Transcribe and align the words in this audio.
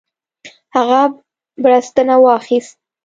هغه 0.75 1.01
بړستنه 1.63 2.15
واخیست. 2.23 2.75